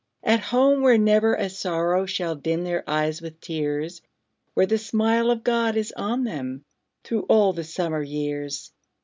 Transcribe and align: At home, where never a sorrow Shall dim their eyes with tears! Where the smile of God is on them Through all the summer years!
At 0.23 0.39
home, 0.39 0.81
where 0.81 0.97
never 0.97 1.35
a 1.35 1.47
sorrow 1.47 2.07
Shall 2.07 2.33
dim 2.33 2.63
their 2.63 2.83
eyes 2.89 3.21
with 3.21 3.39
tears! 3.39 4.01
Where 4.55 4.65
the 4.65 4.79
smile 4.79 5.29
of 5.29 5.43
God 5.43 5.77
is 5.77 5.91
on 5.91 6.23
them 6.23 6.65
Through 7.03 7.27
all 7.29 7.53
the 7.53 7.63
summer 7.63 8.01
years! 8.01 8.71